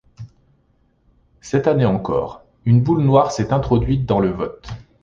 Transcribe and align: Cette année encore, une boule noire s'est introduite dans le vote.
Cette 1.41 1.67
année 1.67 1.85
encore, 1.85 2.41
une 2.65 2.81
boule 2.81 3.03
noire 3.03 3.31
s'est 3.31 3.53
introduite 3.53 4.07
dans 4.07 4.19
le 4.19 4.31
vote. 4.31 4.67